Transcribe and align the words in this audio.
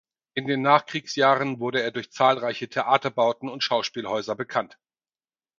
In 0.33 0.47
den 0.47 0.63
Nachkriegsjahren 0.63 1.59
wurde 1.59 1.83
er 1.83 1.91
durch 1.91 2.11
zahlreiche 2.11 2.67
Theaterbauten 2.67 3.47
und 3.47 3.61
Schauspielhäuser 3.63 4.33
bekannt. 4.33 4.79